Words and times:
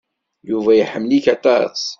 Yuba 0.49 0.71
iḥemmel-ik 0.75 1.25
aṭas. 1.35 1.81